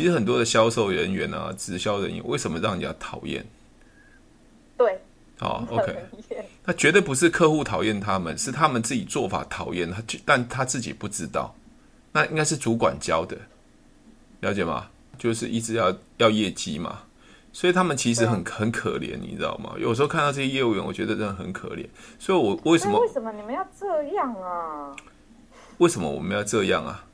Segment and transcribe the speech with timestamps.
[0.00, 3.44] 其实很多的销售人员啊，直销人员为什么让人家讨厌？
[4.78, 4.98] 对，
[5.38, 5.94] 好，OK，
[6.64, 11.54] 那绝对不是客户讨厌他们，是他们自己做法讨厌他，但他自己不知道。
[12.12, 13.36] 那应该是主管教的，
[14.40, 14.88] 了解吗？
[15.18, 17.00] 就是一直要要业绩嘛，
[17.52, 19.74] 所以他们其实很很可怜，你知道吗？
[19.78, 21.86] 有时候看到这些业务员，我觉得真的很可怜。
[22.18, 22.98] 所以我为什么？
[22.98, 24.96] 为什么你们要这样啊？
[25.76, 27.04] 为什么我们要这样啊？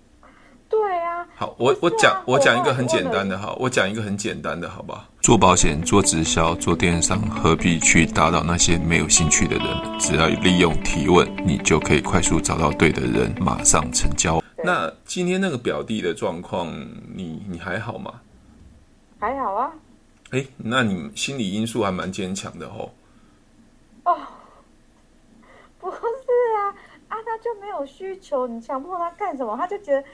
[0.69, 1.27] 对啊。
[1.37, 5.05] 好，我我讲我讲一个很简单的，哈，我讲一个很简单的，好不好？
[5.21, 9.99] 做保险、做直销、做电商，何必去打扰那些没有兴趣的人？
[9.99, 14.43] 只要利用提问，你就可以快速找到对的人，马上成交。
[14.65, 16.69] 那今天那个表弟的状况，
[17.15, 18.21] 你你还好吗？
[19.19, 19.73] 还好啊。
[20.31, 22.91] 哎，那你心理因素还蛮坚强的哦。
[24.05, 24.19] 哦，
[25.79, 26.75] 不是啊，
[27.09, 30.05] 啊，他就没有需求，你强迫他干什么，他就觉得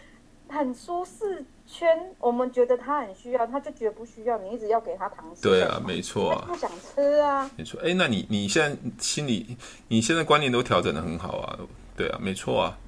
[0.52, 1.88] 很舒适圈。
[2.18, 4.38] 我们觉得他很需要，他就觉得不需要。
[4.38, 7.80] 你一直要给他糖吃，对啊，没错啊，不想吃啊，没错。
[7.82, 9.56] 哎，那你你现在心里，
[9.88, 11.58] 你现在观念都调整的很好啊，
[11.96, 12.78] 对啊，没错啊。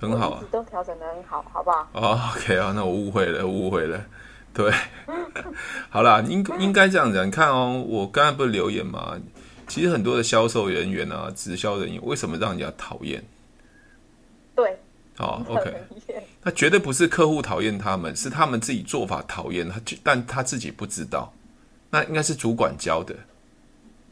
[0.00, 1.86] 很好啊，都调整的很好，好不好？
[1.92, 4.02] 哦，OK 啊，那我误会了，误会了。
[4.54, 4.72] 对，
[5.90, 7.26] 好啦，应应该这样讲。
[7.26, 9.20] 你看哦，我刚才不是留言吗？
[9.68, 13.22] 其实很多的销售人员啊，直销人员为什么让人家讨厌？
[14.54, 14.78] 对，
[15.18, 15.74] 哦，OK，
[16.42, 21.32] 那绝对不是客户讨厌他们，是他们自己做法讨厌他，但他自己不知道。
[21.90, 23.14] 那应该是主管教的，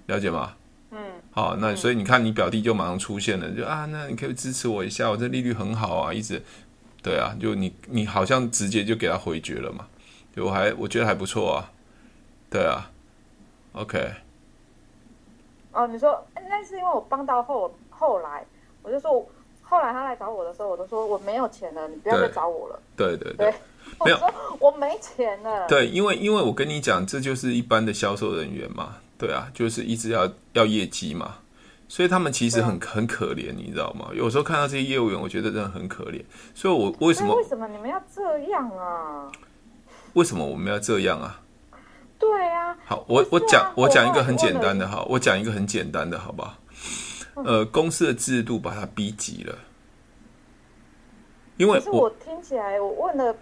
[0.07, 0.55] 了解吗？
[0.91, 0.99] 嗯
[1.31, 6.43] 好，那所以你看，你表弟就马上出现了，就啊，那你可以支持我一下，我这利率很好啊，一直，
[7.03, 9.87] 对啊，就你你好像直接就给他回绝了嘛，
[10.35, 11.71] 就我还我觉得还不错啊，
[12.51, 12.91] 对啊
[13.73, 14.13] ，OK。
[15.73, 18.45] 哦，你说那是因为我帮到后后来，
[18.83, 19.25] 我就说
[19.69, 22.81] 后来他来找我的时候，我都说我没有钱了，你不要再找我了。
[22.97, 23.55] 对对对，对，
[24.07, 24.19] 没有，
[24.61, 25.67] 我没钱了。
[25.69, 28.97] 对，因为因为我跟你讲，这就是一般的销售人员嘛。
[29.19, 31.35] 对啊，就是一直要要业绩嘛，
[31.89, 34.11] 所以他们其实很很可怜，你知道吗？
[34.15, 36.23] 有时候看到这些业务员，我觉得真的很可怜。
[36.55, 39.31] 所以，我为什么为什么你们要这样啊？
[40.15, 41.41] 为什么我们要这样啊？
[42.19, 42.77] 对啊。
[42.87, 46.55] 好，我我讲我讲一个很简单的哈，我讲一个很简单的，好不好？
[47.45, 49.57] 呃，公司的制度把他逼急了，
[51.59, 53.35] 因为是我听起来，我问了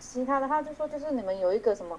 [0.00, 1.96] 其他的，他就说就是你们有一个什么。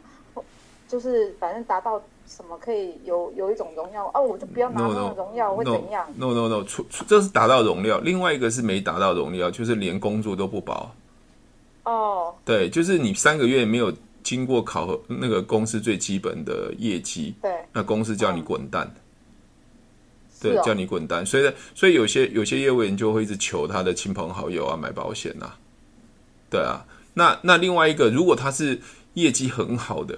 [0.90, 10.92] 就是反正达到什么可以有有一种荣耀哦，我就不要拿那种荣耀会怎样？No no no，出这是达到荣耀，另外一个是没达到荣耀，就是连工作都不保。
[11.84, 13.94] 哦、oh.，对，就是你三个月没有
[14.24, 19.02] 经过考核，那个公司最基本的业绩，对，那公司叫你滚蛋，嗯、
[20.42, 21.26] 对、哦，叫你滚蛋。
[21.26, 25.58] 所以，所以有些有些业务员就会一直求他的亲朋好友啊买保险呐、啊，
[26.50, 26.86] 对啊。
[27.14, 28.80] 那那另外一个，如果他是
[29.14, 30.18] 业绩很好的。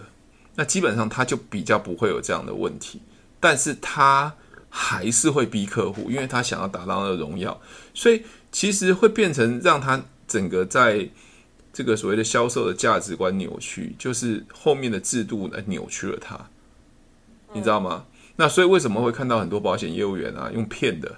[0.54, 3.02] 那基本上他就比较不会有这样的问题，
[3.40, 4.32] 但是他
[4.70, 7.58] 还是会逼客户，因为他想要达到那个荣耀，
[7.94, 8.22] 所以
[8.52, 11.10] 其实会变成让他整个在
[11.72, 16.38] 这个所谓的销售的价值观扭曲，就是后面的制度来扭曲了他，
[17.54, 18.06] 你知道吗？
[18.42, 21.16] 那所以为什么会看到很多保险业务员啊用骗的？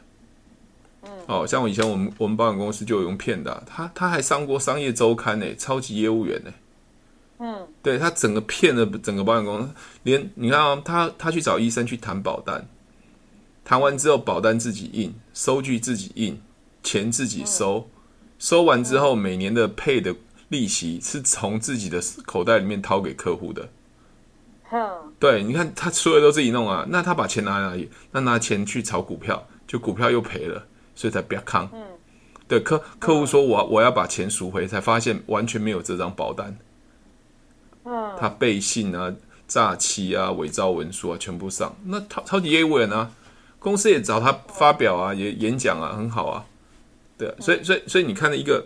[1.25, 6.51] 哦，像我以前我们我们保险公司就有用骗的啊，他他还上过商业周刊呢，超级业务员呢。
[7.39, 9.69] 嗯，对他整个骗了整个保险公司，
[10.03, 12.67] 连你看啊、哦，他他去找医生去谈保单，
[13.63, 16.41] 谈完之后保单自己印，收据自己印，
[16.84, 17.91] 钱自己收，嗯、
[18.38, 20.13] 收完之后每年的配的
[20.50, 23.69] 利息是从自己的口袋里面掏给客户的。
[24.75, 27.89] 嗯，对，你看他所有都自己弄啊，那他把钱拿哪里？
[28.11, 31.69] 那拿钱去炒股票，就股票又赔了，所以才不要扛。
[31.72, 31.81] 嗯，
[32.45, 36.57] 对客客户说我我要把钱赎回，才发现完全没有这张保单。
[37.85, 39.16] 嗯，他背信啊、
[39.47, 41.73] 诈欺啊、伪造文书啊，全部上。
[41.85, 43.09] 那超超级业务员啊，
[43.59, 46.45] 公司也找他发表啊，也演讲啊，很好啊。
[47.17, 48.66] 对啊，所以所以所以你看了一个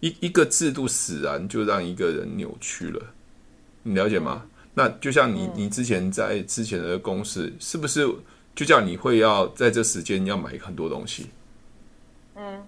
[0.00, 3.00] 一一个制度使然，就让一个人扭曲了。
[3.84, 4.42] 你了解吗？
[4.74, 8.08] 那就像你你之前在之前的公司，是不是
[8.54, 11.30] 就叫你会要在这时间要买很多东西？
[12.34, 12.62] 嗯，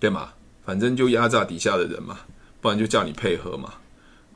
[0.00, 0.32] 对嘛？
[0.64, 2.20] 反正就压榨底下的人嘛，
[2.60, 3.74] 不然就叫你配合嘛。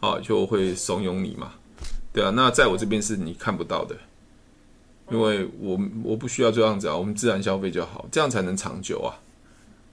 [0.00, 1.52] 啊，就会怂恿你嘛，
[2.12, 2.32] 对啊。
[2.34, 3.96] 那在我这边是你看不到的，
[5.12, 9.14] 因为我我不需要这样子啊，我们自然消费就好，这样才能长久啊。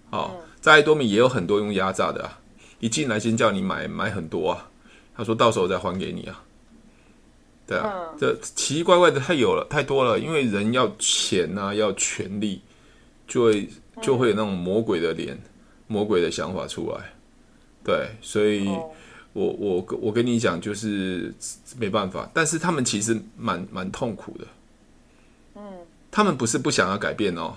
[0.10, 2.40] 好，在多米也有很多用压榨的啊，
[2.80, 4.72] 一进来先叫你买买很多啊，
[5.16, 6.44] 他说到时候再还给你啊。
[7.70, 12.62] 对啊，这奇奇怪怪的太有了，太多了，因为人要钱啊，要权力，
[13.28, 13.70] 就会
[14.02, 15.38] 就会有那种魔鬼的脸、
[15.88, 17.14] 魔鬼的想法出来。
[17.84, 18.68] 对，所以。
[19.34, 21.32] 我我我跟你讲，就是
[21.78, 22.28] 没办法。
[22.34, 24.48] 但是他们其实蛮蛮痛苦的。
[25.54, 25.62] 嗯，
[26.10, 27.56] 他们不是不想要改变哦，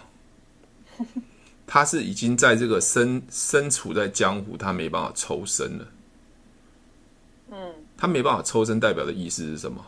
[1.67, 5.87] 他是已经在这个身身处在江湖，他没办法抽身了。
[7.53, 9.83] 嗯，他没办法抽身，代表的意思是什么？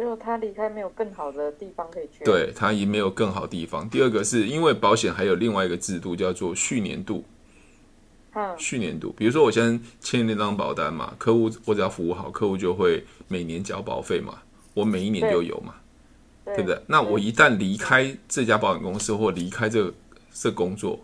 [0.00, 2.24] 就他离开没有更好的地方可以去。
[2.24, 3.88] 对，他已经没有更好地方。
[3.90, 7.22] 第二个是因为保险还有另外一个制度叫做续年度。
[8.32, 14.38] 嗯，续年度，比如说我先签那张保单嘛，客户我只要服务好，客户就会每年交保费嘛，
[14.72, 15.74] 我每一年就有嘛，
[16.44, 16.80] 对，对不对？
[16.86, 19.92] 那我一旦离开这家保险公司或离开这个
[20.32, 21.00] 这工作，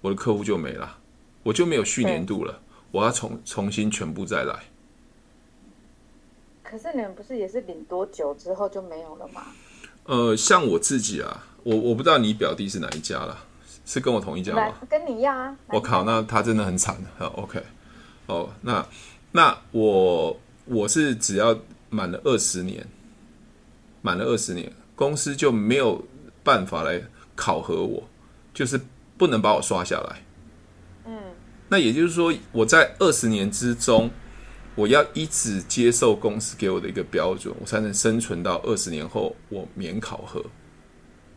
[0.00, 0.98] 我的客户就没了，
[1.44, 4.58] 我就没有续年度了，我要重重新全部再来。
[6.70, 9.42] 可是你们不是也是领多久之后就没有了吗？
[10.04, 13.44] 呃，像我自己啊，我我不知道你表弟是哪一家啦。
[13.86, 14.72] 是跟我同一家吗？
[14.88, 15.56] 跟你一样啊！
[15.68, 16.96] 我靠，那他真的很惨。
[17.18, 17.60] 好，OK，
[18.26, 18.86] 哦，那
[19.32, 21.58] 那我我是只要
[21.88, 22.86] 满了二十年，
[24.00, 26.04] 满了二十年，公司就没有
[26.44, 27.02] 办法来
[27.34, 28.00] 考核我，
[28.54, 28.80] 就是
[29.18, 30.22] 不能把我刷下来。
[31.06, 31.18] 嗯，
[31.68, 34.08] 那也就是说，我在二十年之中，
[34.80, 40.42] 我要一直接受公司给我的一个标准，我才能生存到二十年后，我免考核。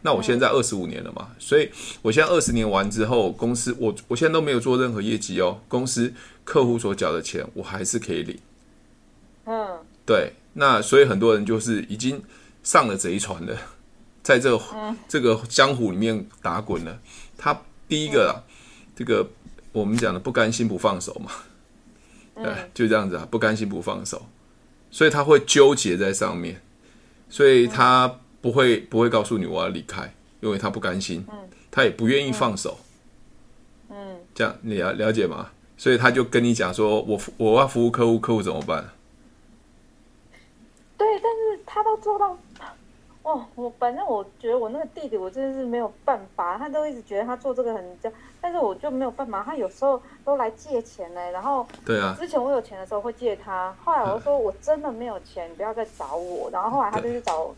[0.02, 1.70] 那我现在二十五年了嘛，所以
[2.02, 6.14] 我现在二十年完之后，公司我我现在都没有做任何业绩哦，公司
[6.46, 8.40] 客户所缴的钱我还是可以领。
[9.46, 12.24] 嗯，对，那所以很多人就是已经
[12.64, 13.58] 上了贼船了，
[14.24, 16.98] 在这个这个江湖里面打滚了。
[17.38, 18.40] 他第一个啊，
[18.96, 19.30] 这个
[19.74, 21.32] 我们讲的不甘心不放手嘛，
[22.36, 24.26] 对，就这样子啊，不甘心不放手，
[24.90, 26.62] 所以他会纠结在上面，
[27.30, 28.20] 所以他。
[28.44, 32.78] 不会不会告诉你我要离开，因为他不甘心，嗯、他也不愿意放手，
[33.88, 35.50] 嗯，嗯这样你了了解吗？
[35.78, 38.90] 所以他就跟你讲说，我我要服务客户，客户怎么办？
[40.98, 42.38] 对，但是他都做到，
[43.24, 57.54] 哦，我反正我觉得我那个弟弟，我真的是没有办法，他都一直觉得他做这个很这样，但是我就没有办法，他有时候都来借钱呢，然后对啊，之前我有钱的时候会借他，后来我就说我真的没有钱，你不要再找我，然后后来他就去找。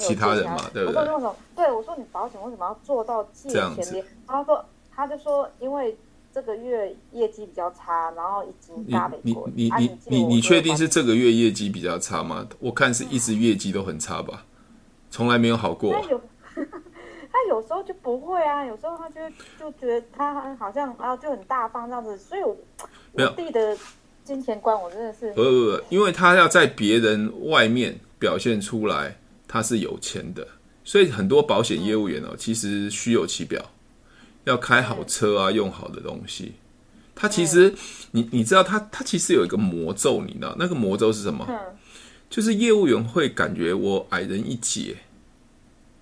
[0.00, 1.00] 其他人嘛，对不对？
[1.00, 1.36] 我说为什么？
[1.54, 4.04] 对，我说你保险为什么要做到借钱？
[4.26, 5.96] 他说，他就说，因为
[6.34, 9.48] 这个月业绩比较差，然后已经大美国。
[9.54, 12.44] 你你你你你确定是这个月业绩比较差吗？
[12.58, 14.44] 我看是一直业绩都很差吧，
[15.16, 15.94] 从来没有好过。
[15.94, 16.20] 他有，
[17.32, 19.20] 他有时候就不会啊，有时候他就
[19.58, 22.54] 就觉得他好像啊就很大方这样子，所以我
[23.12, 23.74] 我弟的
[24.24, 25.32] 金钱观我真的是。
[25.32, 29.16] 不不不，因为他要在别人外面表现出来。
[29.48, 30.46] 他是有钱的，
[30.82, 33.64] 所以很多保险业务员哦，其实虚有其表，
[34.42, 36.56] 要开好车啊，用好的东西。
[37.14, 37.72] 他其实，
[38.10, 41.46] 你你知道，他他其实有一个魔咒，你知道那个魔咒是什么？
[42.28, 44.96] 就是业务员会感觉我矮人一截。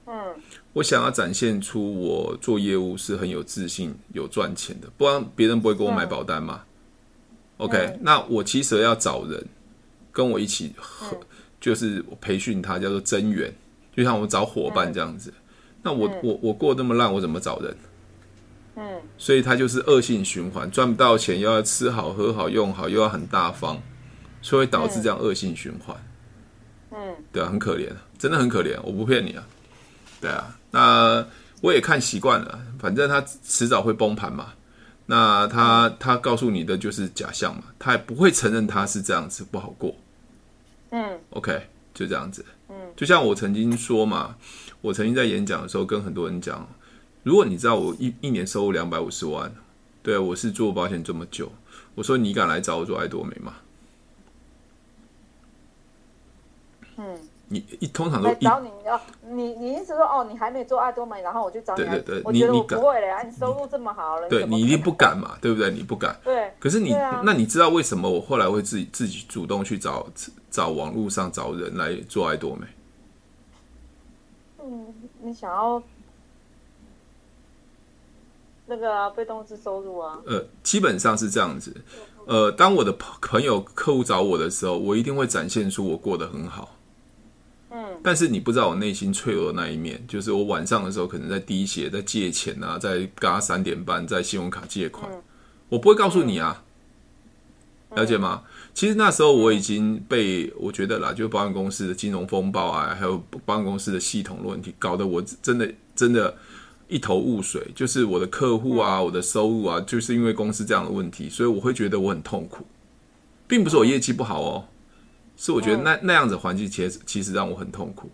[0.07, 0.35] 嗯，
[0.73, 6.63] 我想要展现出我做业务是很有自信、有赚钱的，不然别人不会给我买保单嘛。
[7.57, 9.45] OK，那我其实要找人
[10.13, 11.17] 跟我一起合。
[11.61, 13.51] 就是我培训他叫做增援，
[13.97, 15.31] 就像我们找伙伴这样子。
[15.31, 15.43] 嗯、
[15.83, 17.75] 那我、嗯、我我过那么烂，我怎么找人？
[18.77, 23.81] 嗯，所以他就是恶性循环，赚不到钱，又要吃好喝好用好，又要很大方，
[24.43, 25.97] 所以会导致这样恶性循环。
[26.91, 29.47] 嗯，对啊，很可怜，真的很可怜，我不骗你啊。
[30.25, 31.27] 对啊，那
[31.61, 34.55] 我也看习惯了，反正他迟早会崩盘嘛。
[35.05, 39.95] 那他他告诉你的就是假象嘛，他也不会承认他是这样子不好过。
[40.93, 42.43] 嗯，OK，就这样子。
[42.71, 44.35] 嗯，就像我曾经说嘛，
[44.81, 46.67] 我曾经在演讲的时候跟很多人讲，
[47.23, 49.53] 如果你知道我一一年收入两百五十万，
[50.03, 51.53] 对，我是做保险这么久，
[51.95, 53.57] 我说你敢来找我做爱多美吗？
[56.97, 57.19] 嗯。
[57.55, 61.85] 你一通常都来找你哦，你你意思说哦，你还没做爱多美，然后我就找你。
[61.85, 65.71] 对对对，我觉得我不会了呀，你收入这么好了，对你一定不敢嘛，对不对？
[65.71, 66.19] 你不敢。
[66.25, 66.53] 对。
[66.59, 66.91] 可是你，
[67.23, 70.05] 那你知道为什么我后来会自己自己主动去找
[70.51, 72.67] 找网络上找人来做爱多美？
[74.61, 74.93] 嗯，
[75.23, 75.81] 你想要
[78.67, 80.19] 那个被动式收入啊？
[80.27, 81.73] 呃，基本上是这样子。
[82.27, 86.71] 呃，当我的朋友客户找我的时候，我一定会展现出我过得很好。
[88.07, 95.11] 但是你不知道我内心脆弱的那一面，就是我晚上的时候可能在滴血，在借钱啊，在嘎三点半在信用卡借款，
[95.71, 96.63] 我不会告诉你啊，
[97.97, 98.43] 了解吗？
[98.75, 106.37] 其实那时候我已经被我觉得啦，就保险公司的金融风暴啊，还有保险公司的系统问题，搞得我真的真的
[106.89, 112.67] 一头雾水，就是我的客户啊，我的收入啊，就是因为公司这样的问题，所以我会觉得我很痛苦，
[113.49, 114.69] 并不是我业绩不好哦，
[115.37, 118.11] 是我觉得那那样子环境其实其实让我很痛苦，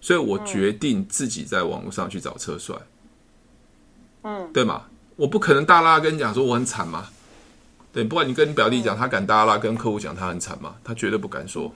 [0.00, 2.76] 所以我决定自己在网络上去找车帅，
[4.22, 4.84] 嗯，对吗？
[5.16, 7.06] 我不可能大拉跟你讲说我很惨嘛，
[7.92, 10.76] 对，不管你跟你表弟讲，他敢大拉跟客户讲他很惨吗？
[10.84, 11.72] 他绝对不敢说，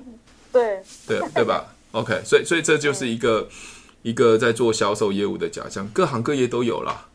[0.53, 1.75] 对，对对吧？
[1.93, 3.49] OK，所以所以这就是一个。
[4.05, 7.07] 一个在做销售业务的假象，各行各业都有啦，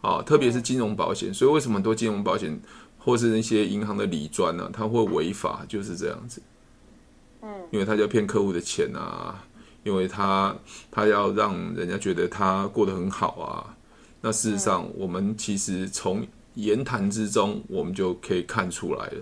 [0.00, 1.32] 啊，特别是金融保险。
[1.32, 2.60] 所以为什么很多金融保险
[2.98, 4.68] 或是那些银行的理专呢？
[4.72, 6.42] 他会违法，就是这样子。
[7.42, 9.44] 嗯，因为他就要骗客户的钱啊，
[9.84, 10.54] 因为他
[10.90, 13.76] 他要让人家觉得他过得很好啊。
[14.20, 19.14] 那事实上，我们其实从言谈之中，我们就可以看出来了。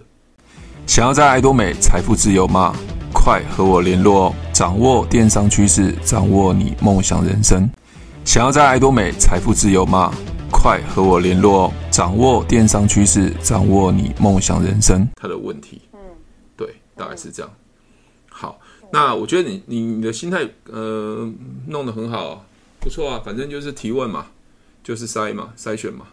[0.87, 2.75] 想要在爱多美财富自由吗？
[3.13, 4.35] 快和我联络哦！
[4.53, 7.69] 掌握电商趋势，掌握你梦想人生。
[8.25, 10.13] 想要在爱多美财富自由吗？
[10.51, 11.73] 快和我联络哦！
[11.91, 15.09] 掌握电商趋势，掌握你梦想人生。
[15.17, 16.01] 他的问题，嗯，
[16.57, 17.51] 对，大概是这样。
[18.41, 18.59] 好，
[18.91, 21.31] 那我觉得你你你的心态，呃，
[21.67, 22.43] 弄得很好，
[22.81, 23.21] 不错啊。
[23.23, 24.29] 反正就是提问嘛，
[24.83, 26.07] 就是筛嘛，筛选嘛，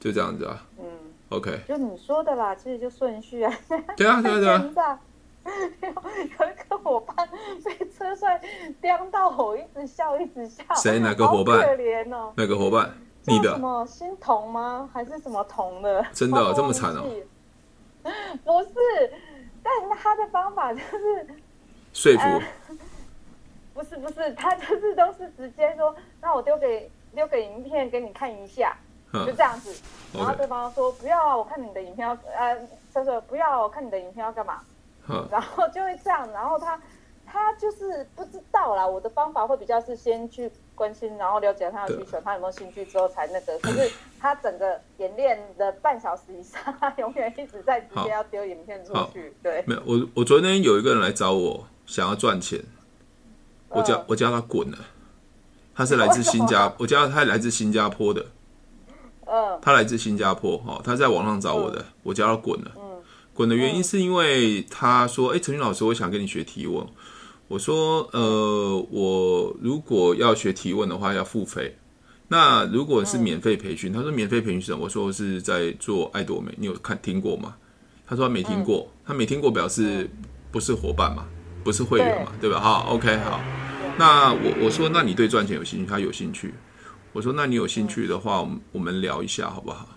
[0.00, 0.66] 就这样子啊。
[0.80, 0.84] 嗯
[1.28, 3.54] ，OK，就你说的啦，其实就顺序啊。
[3.96, 5.00] 对啊，对啊，对啊。
[5.80, 7.28] 有有一个伙伴
[7.62, 8.40] 被车帅
[8.80, 10.64] 刁到，我一直笑，一直笑。
[10.74, 10.98] 谁？
[10.98, 11.60] 哪个伙伴？
[11.60, 12.32] 可怜哦。
[12.36, 12.92] 哪个伙伴？
[13.26, 13.52] 你的？
[13.52, 14.90] 什么新童吗？
[14.92, 16.04] 还是什么童的？
[16.12, 17.04] 真的、哦、这么惨哦？
[18.44, 19.12] 不是，
[19.62, 21.26] 但他的方法就是
[21.94, 22.42] 说服、呃。
[23.72, 28.76] 不是不是，他就是都是直接说，那我丢给丢给影片给你看一下，
[29.12, 29.74] 就这样子。
[30.12, 32.56] 然后对方说不要啊，我看你的影片要呃，
[32.92, 34.60] 他说不要，我看你的影片要干嘛？
[35.28, 36.80] 然后就会这样，然后他
[37.26, 38.86] 他就是不知道啦。
[38.86, 43.58] 我的方法会比较是先去关心，然后了解他的需求，他有没有兴趣之后才那个。
[43.58, 43.90] 可是
[44.20, 49.32] 他整个演练的半小时以上， 他永远一直在直接要丢影片出去。
[49.42, 52.60] 对，没有我我昨天有一个人来找我，想要赚钱，
[53.68, 54.78] 我叫、呃、我叫他滚了。
[55.74, 58.26] 他是来自新加，我叫他来自新加坡的。
[59.26, 62.72] 嗯，他来自新加坡哈，他在网上找我的，呃、我叫他滚了。
[62.76, 62.82] 嗯
[63.34, 66.86] 滚的原因是因为他说：“哎，陈俊老师，我想跟你学提问。”
[67.54, 71.76] 我说：“呃，我如果要学提问的话，要付费。
[72.26, 74.82] 那如果是免费培训，他说免费培训是什么？
[74.82, 77.54] 我说是在做爱多美，你有看听过吗？
[78.08, 80.10] 他说他没听过，他没听过表示
[80.50, 81.26] 不是伙伴嘛，
[81.62, 82.58] 不是会员嘛，对吧？
[82.58, 83.40] 好，OK，好。
[83.96, 85.86] 那我我说，那你对赚钱有兴趣？
[85.86, 86.52] 他有兴趣。
[87.12, 89.88] 我说，那你有兴趣的话，我们我们聊一下好不好？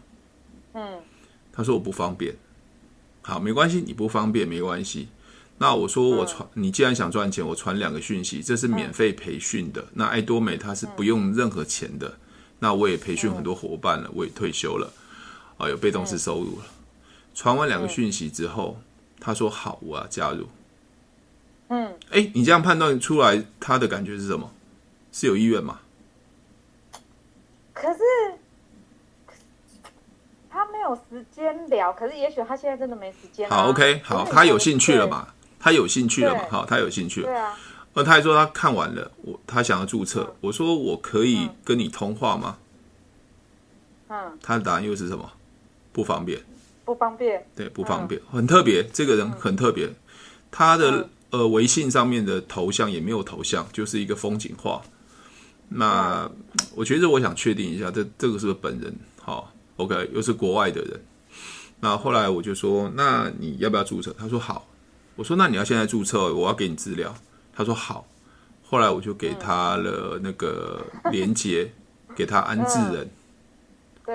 [0.74, 1.00] 嗯。
[1.52, 2.36] 他说我不方便。
[3.24, 5.08] 好，没关系，你不方便没关系。
[5.58, 9.84] 那我说我传，你既然想赚钱，我传两个讯息，这是免费培训的。
[9.94, 12.18] 那爱多美它是不用任何钱的。
[12.60, 14.92] 那我也培训很多伙伴了，我也退休了，
[15.58, 16.66] 啊，有被动式收入了。
[17.36, 18.80] 传完两个讯息之后，
[19.20, 20.48] 他说好，我要加入。
[21.70, 24.52] 嗯，哎，你这样判断出来他的感觉是什么？
[25.12, 25.80] 是有意愿吗？
[27.74, 28.00] 可是
[30.50, 30.78] 他没。
[30.88, 33.50] 有时间聊，可是也许他现在真的没时间。
[33.50, 35.28] 好，OK，好，他有兴趣了嘛？
[35.60, 36.42] 他有兴趣了嘛？
[36.50, 37.28] 好，他有兴趣了。
[37.28, 37.58] 对啊。
[37.94, 40.36] 那他还说他看完了，我他想要注册。
[40.42, 42.58] 我说我可以跟你通话吗？
[44.10, 44.38] 嗯。
[44.42, 45.32] 他的答案又是什么？
[45.92, 46.40] 不方便。
[46.86, 47.46] 不方便。
[47.56, 48.84] 对，不方便，很特别。
[48.94, 49.90] 这个人很特别，
[50.52, 54.82] 他的呃微信上面的头像也没有头像，就是一个风景画。
[55.70, 56.30] 那
[56.76, 58.96] 我觉得我想确定一下，这这个是不是本人？
[59.22, 59.52] 好。
[59.78, 61.00] OK，又是国外的人。
[61.80, 64.16] 那后来我就说，那你要不要注册？
[64.18, 64.66] 他说好。
[65.17, 67.13] 我说那你要现在注册，我要给你资料。
[67.53, 68.07] 他说好。
[68.63, 71.71] 后来我就给他了那个连接，
[72.15, 73.09] 给他安置人。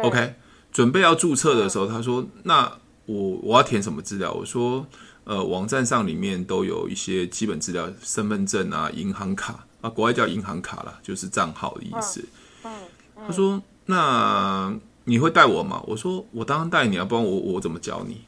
[0.02, 0.34] OK，
[0.72, 2.72] 准备要注册的时候，他说那
[3.04, 4.32] 我我要填什么资料？
[4.32, 4.86] 我说
[5.24, 12.24] 呃，网站上里面都有一些基本资料，身份证啊、银行卡啊，国外叫银行卡啦，就是账号的意思。
[13.26, 14.74] 他说那。
[15.04, 15.82] 你会带我吗？
[15.84, 18.20] 我说我当然带你啊，不然我我怎么教你？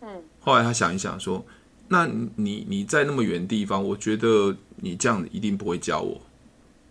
[0.00, 0.20] 嗯。
[0.40, 1.46] 后来他想一想说，
[1.92, 2.06] 那
[2.36, 6.18] 你你在那么远地方，我觉得你这样一定不会教我。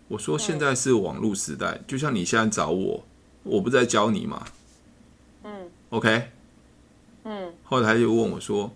[0.06, 3.04] 我说现在是网络时代，就像你现在找我，
[3.42, 4.46] 我不在教你吗？
[5.42, 5.50] 嗯。
[5.90, 6.30] OK。
[7.24, 7.52] 嗯。
[7.64, 8.70] 后来他就问我说，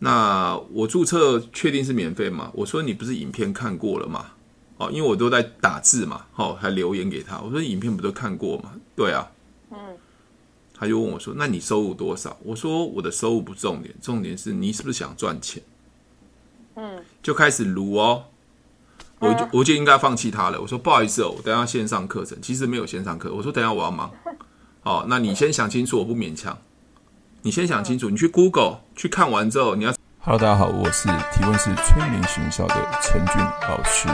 [0.00, 2.50] 那我注册确定是免费吗？
[2.54, 4.32] 我说你不是影片看过了吗？
[4.78, 7.40] 哦，因为我都在打字嘛，哦，还留言给他。
[7.40, 8.72] 我说影片不都看过吗？
[8.96, 9.30] 对啊。
[10.78, 15.62] 他就问我说：“那你收入多少？”我说：“我的收入不重点，重点是你是不是想赚钱？”
[16.76, 18.24] 嗯，就开始撸哦。
[19.18, 20.60] 我就我就应该放弃他了。
[20.60, 23.34] 我说不好意思哦，我等下线上课程，其实没有线上课。
[23.34, 24.12] 我说等下我要忙，
[24.84, 26.56] 哦，那你先想清楚，我不勉强。
[27.42, 29.92] 你先想清楚，你去 Google 去看完之后，你要。
[30.20, 34.08] Hello，大家好，我是提问是催眠学校的陈俊老师。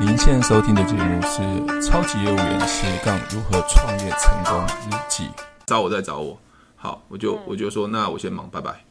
[0.00, 1.42] 您现在收听的节目是
[1.82, 5.24] 《超级业务员斜杠如何创业成功日记》。
[5.68, 6.40] 找我再找我，
[6.76, 8.84] 好，我就我就说，那我先忙，拜拜。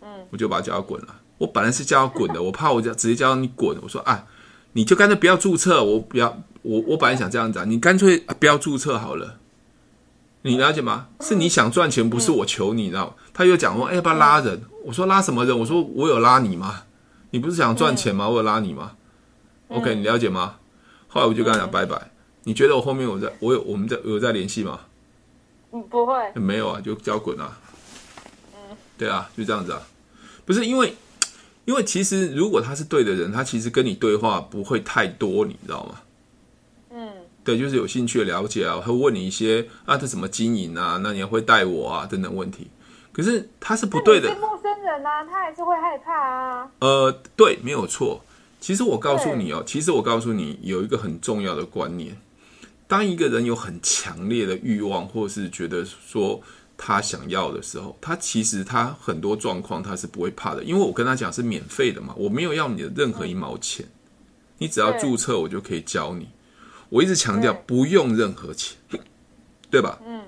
[0.00, 1.08] 嗯，我就把他叫他滚了。
[1.38, 3.76] 我本来是叫他滚的，我怕我叫直接叫你滚。
[3.82, 4.26] 我说啊。
[4.74, 9.36] 你就干脆不要注册，我不要，我我本来想这样子啊，你干脆不要注册好了，
[10.40, 11.08] 你了解吗？
[11.20, 13.14] 是你想赚钱，不是我求你，你知道吗？
[13.34, 14.62] 他又讲说，哎，要不要拉人？
[14.86, 15.58] 我说拉什么人？
[15.58, 16.84] 我说我有拉你吗？
[17.32, 18.26] 你不是想赚钱吗？
[18.26, 18.92] 我有拉你吗
[19.68, 20.54] ？OK，你了解吗？
[21.06, 22.10] 后来我就跟他讲拜拜。
[22.44, 24.80] 你觉得我后面我在，我有我们在有在联系吗？
[25.72, 27.58] 嗯，不会，没有啊，就交滚啊。
[28.54, 29.82] 嗯，对啊，就这样子啊，
[30.44, 30.94] 不是因为。
[31.64, 36.00] 因为其实，如果他是对的人，他其实跟你对话不会太多，你知道吗？
[36.90, 37.08] 嗯，
[37.44, 40.98] 对，就是有兴趣的了解啊，会问你一些啊，他怎么经营啊？
[41.04, 42.68] 那你也会带我啊，等等问题。
[43.12, 46.68] 可是他是不对的，陌生人啊，他还是会害怕啊。
[46.80, 48.24] 呃，对，没有错。
[48.58, 52.20] 其实我告诉你哦，其实我告诉你有一个很重要的观念：
[52.92, 56.42] 当一个人有很强烈的欲望，或是觉得说。
[56.84, 63.86] 他想要的时候，他其实他很多状况他是不会怕的，因为我跟他讲是免费的嘛，我没有要你的任何一毛钱，
[64.58, 66.28] 你只要注册我就可以教你。
[66.88, 68.76] 我一直强调不用任何钱，
[69.70, 70.00] 对吧？
[70.04, 70.24] 嗯。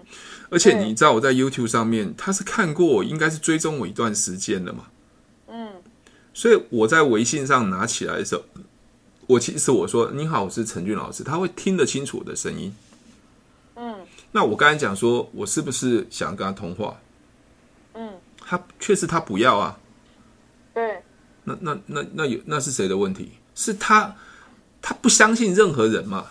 [0.48, 4.84] 而且你知道我在 YouTube 上面，他是看过我，应该是追踪我一段时间的嘛。
[5.48, 5.82] 嗯。
[6.32, 8.44] 所以我在微信上拿起来的时候，
[9.26, 12.74] 我其实我说你好，我是陈俊老师，他会听得清楚我的声音。
[13.76, 17.00] 嗯那我刚才讲说，我是不是想跟他通话？
[17.94, 19.78] 嗯，他确实他不要啊。
[20.74, 21.02] 对。
[21.44, 23.32] 那那那那有那是谁的问题？
[23.54, 24.16] 是他
[24.82, 26.26] 他不相信任何人嘛？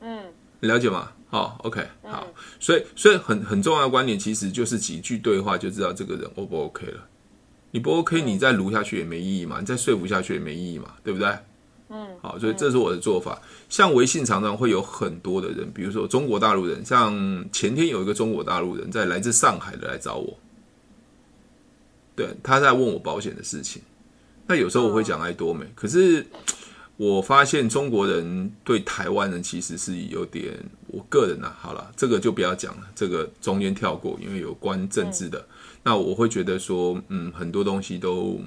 [0.00, 0.24] 嗯，
[0.60, 1.12] 了解吗？
[1.30, 2.26] 哦，OK，好。
[2.60, 7.06] 所以所以很很重要的观点，其实就是几句对话就知道这个人 O 不 OK 了。
[7.70, 11.36] 你不 OK，你再撸下去也没意义嘛，你再说服下去也没意义嘛，对不对？
[11.90, 13.40] 嗯，好，所以这是我的做法。
[13.68, 17.12] 像微信常常会有很多的人，比如说中国大陆人，像
[17.50, 20.38] 前天有一个中国大陆人在来自上海的来找我，
[22.14, 23.80] 对，他在问我保险的事情。
[24.46, 26.26] 那有时候我会讲爱多美，可是
[26.96, 35.46] 我发现中国人对台湾人其实是有点，我个人啊，好了，这个就不要讲了，这个中间跳过，因为有关政治的。
[35.82, 38.40] 那我会觉得说，嗯，很多东西都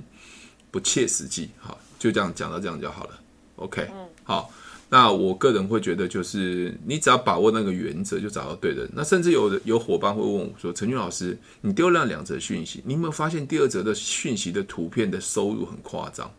[0.70, 3.21] 不切实际，好，就这样讲到这样就好了。
[3.62, 3.88] OK，
[4.24, 4.52] 好，
[4.90, 8.92] 那我个人会觉得，就是你只要把握那个原则，就找到对的人。
[8.96, 16.30] 那甚至有的有伙伴会问我说：“陈俊老师，你丢了两则讯息，你有没有发现第二则的讯息的图片的收入很夸张？”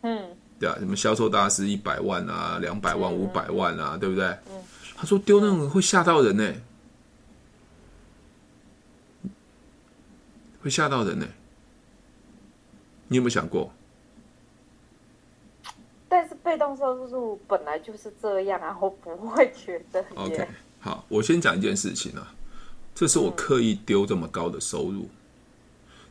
[0.00, 4.24] 嗯，对啊，什么销售大师一百万啊，两百万、五百万啊，对不对？
[4.50, 4.62] 嗯，
[4.96, 6.54] 他说丢那种会吓到人呢，
[10.62, 11.26] 会吓到人呢。
[13.08, 13.70] 你有没有想过？
[16.44, 20.04] 被动收入本来就是这样啊，我不会觉得。
[20.14, 20.46] OK，
[20.78, 22.34] 好，我先讲一件事情啊，
[22.94, 25.08] 这是我刻意丢这么高的收入。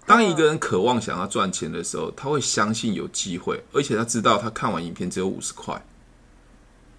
[0.06, 5.82] 当一个人渴望想要赚钱的时候，他会相信有机会，而且他知道他看完影片只有五十块。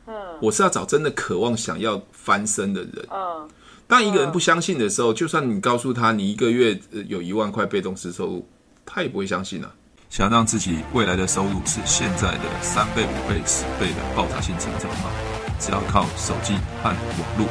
[0.06, 3.06] 嗯，我是要找真的渴望想要翻身的人。
[3.10, 3.48] 嗯，
[3.86, 8.46] 当一个人不相信的时候，就算你告诉他你一个月有一万块被动式收入，
[8.86, 9.74] 他也不会相信啊。
[10.16, 15.10] 想让自己未来的收入是现在的三倍、五倍、十倍的爆炸性成长吗？
[15.58, 16.96] 只要靠手机和网
[17.36, 17.48] 络，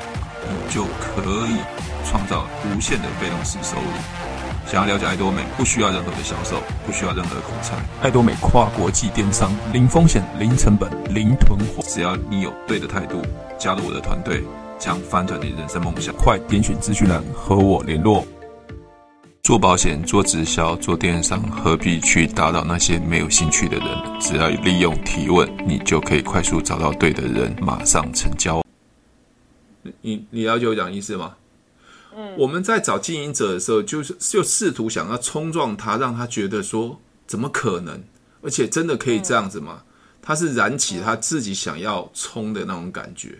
[0.47, 1.57] 你就可以
[2.05, 3.83] 创造无限的被动式收入。
[4.65, 7.75] 想要了解爱多美，不需要任何的销售，不需要任何的口才。
[8.01, 11.83] 爱多美跨国际电商，零风险、零成本、零囤货。
[11.85, 13.21] 只要你有对的态度，
[13.59, 14.41] 加入我的团队，
[14.79, 16.15] 将翻转你的人生梦想。
[16.15, 18.25] 快点选资讯栏和我联络。
[19.43, 23.87] 做保险、做直销、做电商，何必去打扰那些没有兴趣的人？
[24.17, 28.63] 只要利用提问，你就可以快速找到对的人，马上成交。
[29.99, 31.35] 你你了解我讲意思吗？
[32.15, 38.01] 嗯，我们在找经营者的时候，就是就试图想要冲撞他，让他觉得说怎么可能？
[38.41, 39.83] 而且真的可以这样子吗？
[40.21, 43.39] 他是燃起他自己想要冲的那种感觉。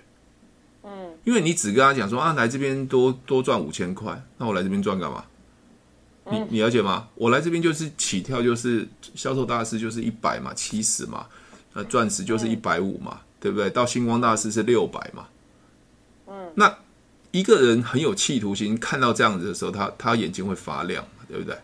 [0.84, 0.92] 嗯，
[1.24, 5.24] 因为你只跟他讲说啊，来这边多多赚五千块，那我来这边赚干嘛？
[6.32, 7.08] 你你了解吗？
[7.16, 11.26] 我来这边就是起跳，就是销售大师就是一百嘛，七十嘛，
[11.74, 13.70] 呃，钻石就是一百五嘛，对不对？
[13.70, 15.28] 到星光大师是六百嘛。
[16.28, 16.74] 嗯，那
[17.32, 21.58] 一个人很有企图心，看到这样子的时候，他他眼睛会发亮，对不对？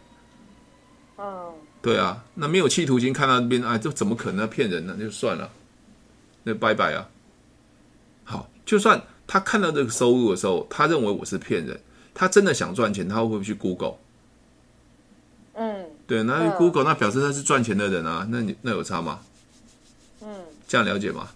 [1.17, 4.95] 嗯，对啊，那没有企图心看到那边，哎，这怎么可能骗人呢？
[4.97, 5.49] 那就算了，
[6.43, 7.07] 那拜拜啊。
[8.25, 11.79] 好，就算他看到这个收入的时候，他认为我是骗人，
[12.13, 13.95] 他真的想赚钱，他会不会去 Google？
[16.09, 19.19] 嗯，对，那 Google 那表示他是赚钱的人啊，那你那有差吗？
[20.21, 20.27] 嗯，
[20.67, 21.29] 这样了解吗？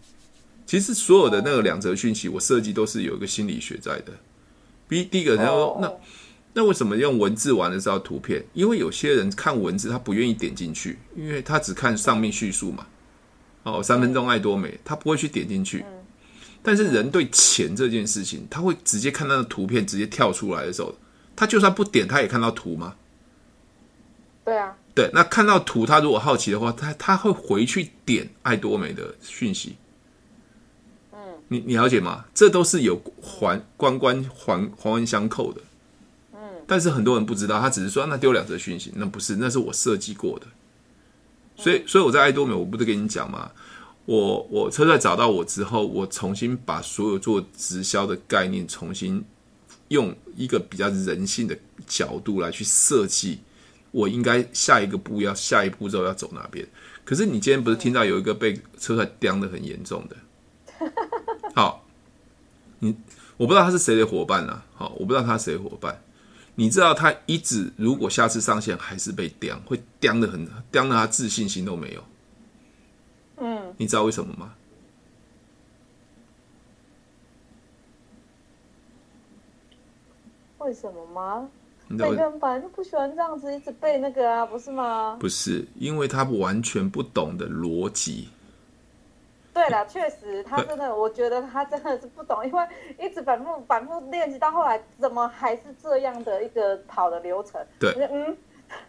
[0.65, 4.13] 其实所有的那个两则讯息，我设计都是有一个心理学在的。
[4.89, 5.91] 第第一个，然后那。
[6.55, 8.45] 那为什么用文字玩的时候要图片？
[8.53, 12.85] 因为有些人看文字他不愿意点进去，因为他只看上面叙述嘛。
[13.63, 15.83] 哦，三分钟爱多美，他不会去点进去。
[16.61, 20.93] 但是人对钱这件事情，他会直接看到的图片直接跳出来的时候，
[21.35, 22.93] 他就算不点，他也看到图吗？
[24.43, 24.75] 对啊。
[24.95, 29.75] 对，那看到图，他如果好奇的话，他他会回去点爱多美的讯息。
[31.11, 32.25] 嗯，你你了解吗？
[32.33, 35.61] 这都是有环关关环环环相扣的。
[36.33, 40.45] 嗯但是很多人不知道，他只是说那丢两则讯息，那不是，那是我设计过的。
[41.55, 43.51] 所以，所以我在爱多美，我不是跟你讲吗？
[44.05, 49.23] 我我车帅找到我之后，我重新把所有做直销的概念，重新
[49.87, 53.39] 用一个比较人性的角度来去设计，
[53.93, 56.67] 我应该下一个步要下一步骤要走哪边。
[57.05, 60.17] 可是你今天不是听到有一个被车帅刁的很严重的？
[61.55, 61.85] 好，
[62.79, 62.97] 你
[63.37, 64.65] 我不知道他是谁的伙伴啊？
[64.73, 66.01] 好，我不知道他是谁的伙伴。
[66.55, 72.03] 你知道他一直如果下次上线还是被刁，会刁的很，刁的他自信心都没有。
[73.37, 74.55] 嗯，你知道为什么吗？
[80.59, 81.49] 为什么吗？
[81.97, 85.17] 每个人本来就不喜欢这样子一直背那个啊，不是吗？
[85.19, 88.29] 不是，因为他完全不懂的逻辑。
[89.53, 92.63] 对了，确实，他真的，我觉得他真的是不懂，因为
[92.99, 97.61] 一直反复反复练习到后来，怎么还是这样的一个跑的流程？
[97.79, 98.35] 对，嗯，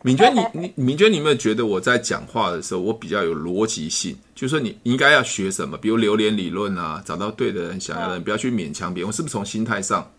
[0.00, 4.16] 敏娟，你 你敏娟，你有没有觉得我在讲话的时候，我比较有逻辑性？
[4.34, 9.06] 就是说你应该要学什么，比如榴莲理论啊，找到对的人，想要的人，嗯、不要去勉强别人。
[9.06, 10.10] 我是不是从心态上，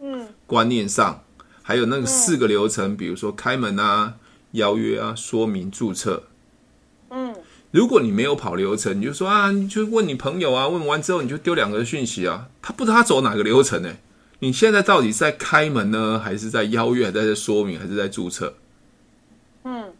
[0.00, 1.22] 嗯，观念上，
[1.62, 4.14] 还有那个四个流程，嗯、比如说开门啊、
[4.52, 6.24] 邀约啊、说明、注册，
[7.10, 7.34] 嗯。
[7.70, 13.96] 如果你没有跑流程，你就说啊，你就问你朋友啊，问完之后你就丢两个讯息啊，他不知道他走哪个流程呢？
[14.40, 18.52] 你现在到底是在开门呢，还是在邀约，还是在说明，还是在注册？
[19.64, 19.90] 嗯，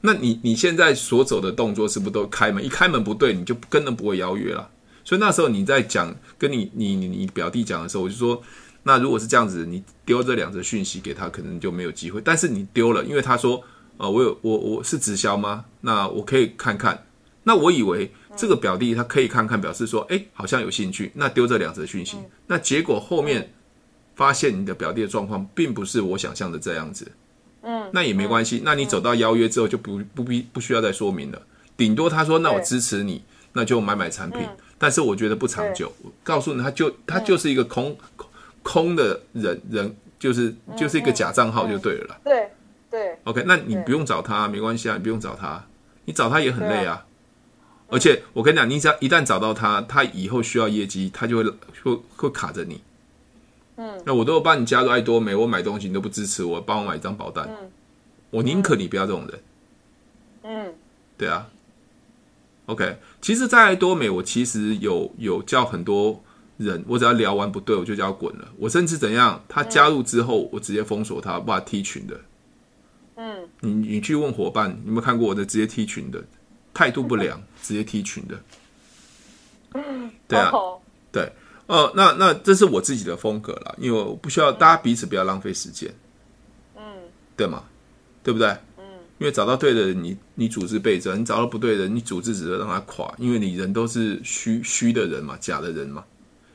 [0.00, 2.64] 那你你现在所走的动作是不是都开门？
[2.64, 4.68] 一开门不对，你就根本不会邀约了。
[5.04, 8.42] 所以那时候你在讲跟你你你你表弟讲的时候，我就说，
[8.84, 12.20] 那如果是这样子，你丢这两则讯息给他，可能就没有机会。
[12.24, 13.62] 但是你丢了，因为他说，
[13.96, 15.64] 呃，我有我我是直销吗？
[15.82, 17.06] 那我可以看看。
[17.44, 21.10] 那我以为这个表弟他可以看看，表示说，哎，好像有兴趣。
[21.14, 22.16] 那丢这两则讯息，
[22.46, 23.52] 那结果后面
[24.14, 27.10] 发现你的表弟的状况并不是我想象的这样子。
[27.62, 28.62] 嗯，那也没关系。
[28.64, 31.42] 那你走到邀约之后就不不必不需要再说明了。
[31.76, 34.40] 顶多他说，那我支持你，那就买买产品。
[34.78, 35.92] 但是我觉得不长久。
[36.02, 38.28] 我告诉你，他就他就是一个空空
[38.96, 42.20] 的人人，就是就是一个假账号就对了啦。
[42.24, 42.50] 对
[42.90, 43.18] 对。
[43.24, 45.64] OK，那你不用找他，没关系啊，你不用找他，
[46.04, 47.04] 你找他也很累啊。
[47.88, 51.44] 而且我跟你讲，你只要一旦找到他，他以后需要业绩，他就会
[51.82, 52.82] 会会卡着你。
[53.76, 57.46] 嗯，那我都有帮你加入爱多美，我买东西你都不支持我，帮我买一张保单。
[57.48, 57.70] 嗯，
[58.30, 59.42] 我宁可你不要这种人。
[60.44, 60.74] 嗯，
[61.18, 61.48] 对啊。
[62.66, 66.22] OK，其实，在爱多美，我其实有有叫很多
[66.62, 68.48] 人，我只要聊完不对，我就叫他滚了。
[68.58, 72.20] 我甚至怎样，他加入之后，我直接封锁他，把他踢群的。
[73.16, 76.22] 嗯，你你去问伙伴，你有没有看过我的直接踢群的？
[76.74, 78.40] 态度不良，直接踢群的。
[80.26, 80.50] 对啊，
[81.10, 81.30] 对，
[81.66, 85.94] 呃，那那这是我自己的风格了，因为我不需要大家彼此不要浪费时间，
[86.76, 86.82] 嗯，
[87.36, 87.64] 对吗？
[88.22, 88.48] 对不对？
[88.78, 88.84] 嗯，
[89.18, 96.04] 因为找到对的人，你你组织倍增；你找到不对的人，你组织只会让他垮，因为你人都是虚虚的人嘛，假的人嘛，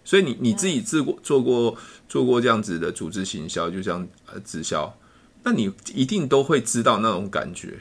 [0.07, 4.97] 所以你你自己做过做过做过这样子的组织行销，就像呃直销，
[5.43, 7.77] 那你一定都会知道那种感觉。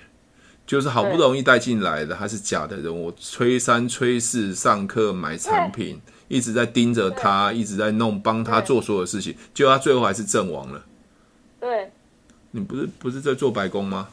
[0.66, 2.92] 就是好不容易带进来的，他是假的人。
[2.92, 10.84] 我催三催四上课买产品，一直在盯着他，一直在弄帮他做所有事情，结果他最后还是阵亡了。
[11.60, 11.92] 对，
[12.50, 14.08] 你不是不是在做白工吗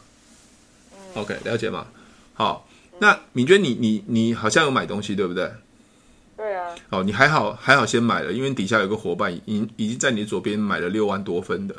[1.16, 1.88] ？OK，了解吗？
[2.36, 5.52] 好，那敏娟，你你你好像有买东西，对不对？
[6.36, 6.76] 对啊。
[6.90, 11.76] 哦，你还好还好先买了，因为底下有个伙伴已经已经在你左边买了六万多分的。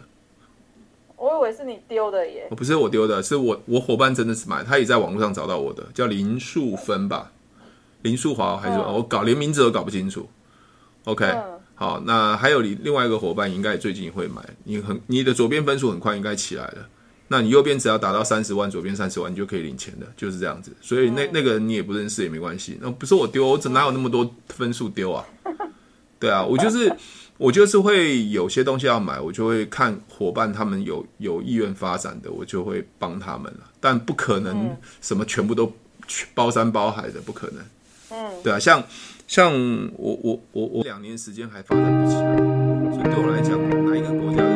[1.17, 7.33] 我以为是你丢的耶，不是我丢的，是我我伙伴真的是买，他也在网络上找到我的，叫林树芬吧，
[8.03, 10.29] 林树华还是、嗯、我搞连名字都搞不清楚。
[11.05, 11.43] OK，、嗯、
[11.75, 16.88] 好，那还有你另外一个伙伴应该也最近会买，你很你的左边分数很快应该起来了，
[17.35, 20.70] 那你右边只要达到三十万，左边三十万，你就可以领钱的，就是这样子。
[20.81, 25.27] 所以那那个人你也不认识也没关系，那不是我丢，我怎哪有那么多分数丢啊？
[26.20, 26.94] 对啊，我就是
[27.37, 33.68] 我就是会有些东西要买，我就会看伙伴他们有有意愿发展的，我就会帮他们了。
[33.81, 35.73] 但不可能什么全部都
[36.35, 37.57] 包山包海的，不可能。
[38.11, 38.81] 嗯，对啊，像
[39.27, 39.53] 像
[39.97, 42.37] 我我我我两年时间还发展不起来，
[42.92, 44.54] 所以对我来讲，哪一个国家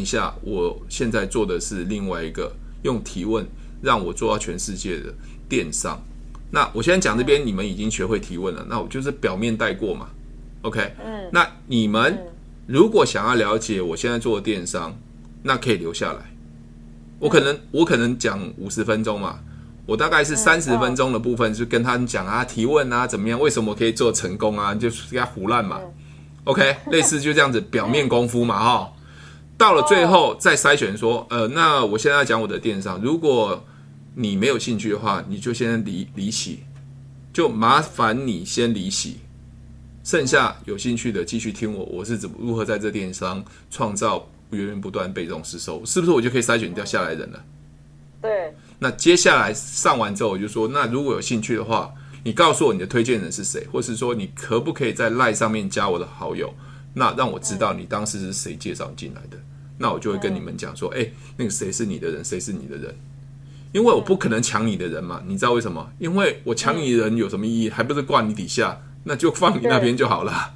[0.00, 3.46] 一下，我现在做的是另外一个用提问
[3.82, 5.12] 让我做到全世界的
[5.48, 6.00] 电商。
[6.50, 10.08] 那我现在讲这边，你们已经学会提问了，那我就是表面带过嘛。
[10.62, 12.18] OK，嗯，那你们
[12.66, 14.98] 如果想要了解我现在做的电商，
[15.42, 16.20] 那可以留下来。
[17.18, 19.40] 我可能我可能讲五十分钟嘛，
[19.86, 25.80] 我大概是三十分钟的部分，就跟他们讲啊，提问啊，怎么样，为什么可以做成功啊，就是给他胡乱嘛。
[26.44, 28.92] OK，类似就这样子，表面功夫嘛，哈。
[29.58, 33.62] 到了最后再筛选说，呃，那我现在要讲我的电商，如果
[34.14, 36.60] 你没有兴趣的话，你就先离离席，
[37.32, 39.18] 就麻烦你先离席。
[40.04, 47.44] 剩下有兴趣的继续听我，我是怎么如何在这电商创造源源不断被动式收入，是不是我就可以筛选掉下来人了？
[48.22, 48.54] 对。
[48.78, 51.92] 那接下来上完之后，我就说，那如果有兴趣的话。
[52.24, 56.52] 你告诉我你的推荐人是谁，或是说你可不可以在赖上面加我的好友？
[56.92, 59.38] 那让我知道你当时是谁介绍进来的，
[59.78, 62.94] 那我就会跟你们讲说，哎，那个谁是你的人，谁是你的人？
[63.72, 65.90] 因为我不可能抢你的人嘛，你知道为什么？
[65.98, 67.70] 因为我抢你的人有什么意义？
[67.70, 70.54] 还不是挂你底下，那就放你那边就好了。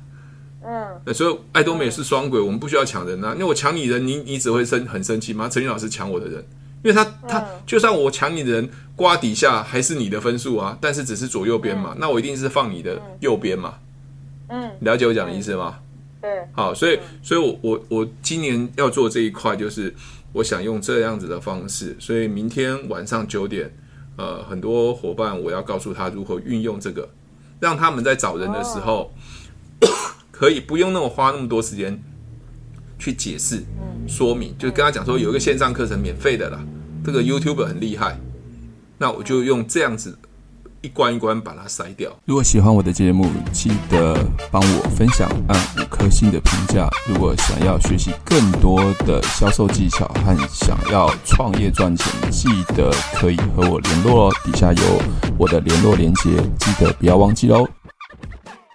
[0.65, 3.33] 嗯，那所以爱多美是双轨，我们不需要抢人啊。
[3.35, 5.49] 因为我抢你人，你你只会生很生气吗？
[5.49, 6.45] 陈宇老师抢我的人。
[6.83, 13.75] 因为他他就算我抢你的人刮底下还是你的分数啊，但是只是左右边嘛，那我一定是放你的右边嘛。
[14.49, 15.79] 嗯，了解我讲的意思吗？
[16.23, 19.93] 对，好，所以所以我我我今年要做这一块，就是
[20.33, 23.69] 我想用这样子的方式，所以明天晚上九点，
[24.17, 27.09] 呃，很多伙伴我要告诉他如何运用这个，
[27.59, 29.13] 让他们在找人的时候，
[29.81, 29.89] 哦、
[30.31, 32.01] 可以不用那么花那么多时间
[33.01, 36.65] 去解释、嗯、说明，就跟他讲说有一个线上课程免费的啦，
[37.05, 38.17] 这个 YouTuber 很厉害，
[38.97, 40.17] 那我就用这样子。
[40.83, 42.11] 一关一关把它筛掉。
[42.25, 44.19] 如果喜欢我的节目，记得
[44.51, 46.91] 帮我分享，按五颗星的评价。
[47.09, 54.33] 如果想要学习更多的销售技巧和想要创业赚钱，记得可以和我联络哦。
[54.45, 54.83] 底下有
[55.39, 57.69] 我的联络连接，记得不要忘记哦。